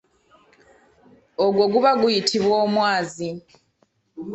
Ogwo 1.45 1.63
guba 1.73 1.89
guyitibwa 1.99 2.55
omwazi. 2.65 3.29